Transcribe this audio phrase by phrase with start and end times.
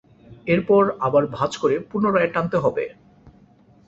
[0.47, 2.85] এরপর আবার ভাঁজ করে পুনরায় টানতে হবে।